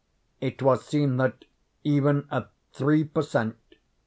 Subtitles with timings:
[0.39, 1.45] It was seen that,
[1.83, 3.55] even at three per cent.